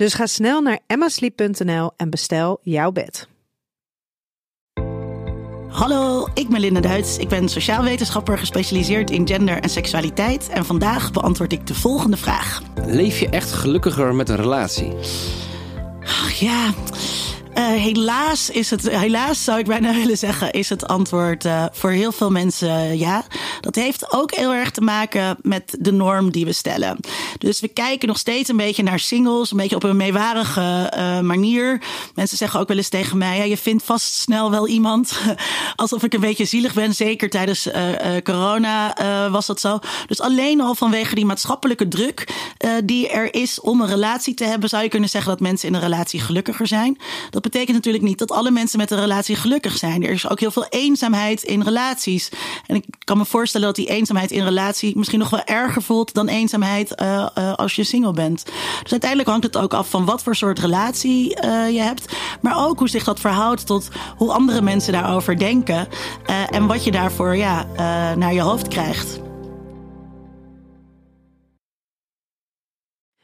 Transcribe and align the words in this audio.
Dus 0.00 0.14
ga 0.14 0.26
snel 0.26 0.60
naar 0.60 0.78
emmasleep.nl 0.86 1.90
en 1.96 2.10
bestel 2.10 2.58
jouw 2.62 2.92
bed. 2.92 3.28
Hallo, 5.68 6.28
ik 6.34 6.48
ben 6.48 6.60
Linda 6.60 6.80
Duits. 6.80 7.18
Ik 7.18 7.28
ben 7.28 7.48
sociaal 7.48 7.82
wetenschapper 7.82 8.38
gespecialiseerd 8.38 9.10
in 9.10 9.26
gender 9.26 9.60
en 9.60 9.68
seksualiteit. 9.68 10.48
En 10.48 10.64
vandaag 10.64 11.12
beantwoord 11.12 11.52
ik 11.52 11.66
de 11.66 11.74
volgende 11.74 12.16
vraag. 12.16 12.62
Leef 12.86 13.20
je 13.20 13.28
echt 13.28 13.52
gelukkiger 13.52 14.14
met 14.14 14.28
een 14.28 14.36
relatie? 14.36 14.92
Ach, 16.02 16.32
ja, 16.32 16.70
uh, 17.54 17.66
helaas 17.66 18.50
is 18.50 18.70
het, 18.70 18.90
helaas 18.90 19.44
zou 19.44 19.58
ik 19.58 19.66
bijna 19.66 19.94
willen 20.02 20.18
zeggen, 20.18 20.50
is 20.50 20.68
het 20.68 20.86
antwoord 20.86 21.44
uh, 21.44 21.64
voor 21.72 21.90
heel 21.90 22.12
veel 22.12 22.30
mensen 22.30 22.68
uh, 22.68 23.00
ja. 23.00 23.24
Dat 23.60 23.74
heeft 23.74 24.12
ook 24.12 24.34
heel 24.34 24.52
erg 24.52 24.70
te 24.70 24.80
maken 24.80 25.36
met 25.42 25.76
de 25.78 25.92
norm 25.92 26.30
die 26.30 26.44
we 26.44 26.52
stellen. 26.52 26.98
Dus 27.38 27.60
we 27.60 27.68
kijken 27.68 28.08
nog 28.08 28.18
steeds 28.18 28.48
een 28.48 28.56
beetje 28.56 28.82
naar 28.82 28.98
singles, 28.98 29.50
een 29.50 29.56
beetje 29.56 29.76
op 29.76 29.82
een 29.82 29.96
meewarige 29.96 30.92
manier. 31.22 31.82
Mensen 32.14 32.36
zeggen 32.36 32.60
ook 32.60 32.68
wel 32.68 32.76
eens 32.76 32.88
tegen 32.88 33.18
mij: 33.18 33.36
ja, 33.36 33.44
je 33.44 33.56
vindt 33.56 33.82
vast 33.82 34.14
snel 34.14 34.50
wel 34.50 34.68
iemand. 34.68 35.20
Alsof 35.76 36.02
ik 36.02 36.14
een 36.14 36.20
beetje 36.20 36.44
zielig 36.44 36.74
ben. 36.74 36.94
Zeker 36.94 37.30
tijdens 37.30 37.68
corona 38.24 38.94
was 39.30 39.46
dat 39.46 39.60
zo. 39.60 39.78
Dus 40.06 40.20
alleen 40.20 40.60
al 40.60 40.74
vanwege 40.74 41.14
die 41.14 41.24
maatschappelijke 41.24 41.88
druk 41.88 42.28
die 42.84 43.08
er 43.08 43.34
is 43.34 43.60
om 43.60 43.80
een 43.80 43.88
relatie 43.88 44.34
te 44.34 44.44
hebben, 44.44 44.68
zou 44.68 44.82
je 44.82 44.88
kunnen 44.88 45.08
zeggen 45.08 45.30
dat 45.30 45.40
mensen 45.40 45.68
in 45.68 45.74
een 45.74 45.80
relatie 45.80 46.20
gelukkiger 46.20 46.66
zijn. 46.66 46.98
Dat 47.30 47.42
betekent 47.42 47.76
natuurlijk 47.76 48.04
niet 48.04 48.18
dat 48.18 48.30
alle 48.30 48.50
mensen 48.50 48.78
met 48.78 48.90
een 48.90 49.00
relatie 49.00 49.36
gelukkig 49.36 49.76
zijn. 49.76 50.04
Er 50.04 50.10
is 50.10 50.28
ook 50.28 50.40
heel 50.40 50.50
veel 50.50 50.66
eenzaamheid 50.68 51.42
in 51.42 51.62
relaties. 51.62 52.28
En 52.66 52.76
ik 52.76 52.84
kan 53.04 53.18
me 53.18 53.24
voorstellen 53.24 53.66
dat 53.66 53.76
die 53.76 53.88
eenzaamheid 53.88 54.30
in 54.30 54.44
relatie 54.44 54.96
misschien 54.96 55.18
nog 55.18 55.30
wel 55.30 55.44
erger 55.44 55.82
voelt 55.82 56.14
dan 56.14 56.28
eenzaamheid 56.28 56.92
uh, 57.02 57.26
uh, 57.38 57.54
als 57.54 57.74
je 57.74 57.84
single 57.84 58.12
bent. 58.12 58.44
Dus 58.82 58.90
uiteindelijk 58.90 59.30
hangt 59.30 59.44
het 59.44 59.56
ook 59.56 59.74
af 59.74 59.90
van 59.90 60.04
wat 60.04 60.22
voor 60.22 60.36
soort 60.36 60.58
relatie 60.58 61.28
je 61.72 61.80
hebt. 61.80 62.16
Maar 62.40 62.66
ook 62.66 62.78
hoe 62.78 62.88
zich 62.88 63.04
dat 63.04 63.20
verhoudt 63.20 63.66
tot 63.66 63.88
hoe 64.16 64.32
andere 64.32 64.62
mensen 64.62 64.92
daarover 64.92 65.38
denken. 65.38 65.88
en 66.50 66.66
wat 66.66 66.84
je 66.84 66.90
daarvoor 66.90 67.36
ja, 67.36 67.66
naar 68.14 68.34
je 68.34 68.40
hoofd 68.40 68.68
krijgt. 68.68 69.29